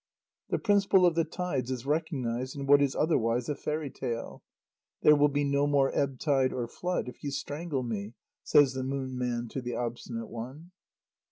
[0.49, 4.41] The principle of the tides is recognized in what is otherwise a fairy tale;
[5.03, 8.81] "There will be no more ebb tide or flood if you strangle me," says the
[8.83, 10.71] Moon Man to the Obstinate One.